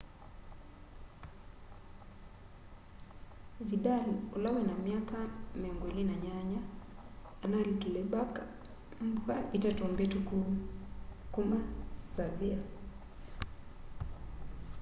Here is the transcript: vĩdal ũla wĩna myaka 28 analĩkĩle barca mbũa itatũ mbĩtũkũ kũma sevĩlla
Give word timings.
vĩdal 3.67 4.09
ũla 4.35 4.49
wĩna 4.55 4.75
myaka 4.85 5.19
28 5.63 6.57
analĩkĩle 7.45 8.01
barca 8.11 8.43
mbũa 9.07 9.37
itatũ 9.57 9.83
mbĩtũkũ 9.91 10.37
kũma 11.33 11.59
sevĩlla 12.11 12.67